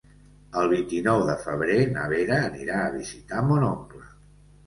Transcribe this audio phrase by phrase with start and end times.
[0.61, 4.05] El vint-i-nou de febrer na Vera anirà a visitar mon oncle.